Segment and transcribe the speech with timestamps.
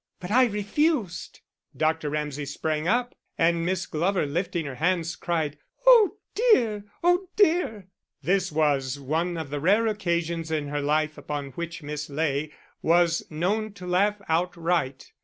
[0.19, 1.41] "But I refused!"
[1.77, 2.09] Dr.
[2.09, 6.85] Ramsay sprang up, and Miss Glover, lifting her hands, cried: "Oh, dear!
[7.03, 7.85] Oh, dear!"
[8.23, 12.51] This was one of the rare occasions in her life upon which Miss Ley
[12.81, 15.11] was known to laugh outright.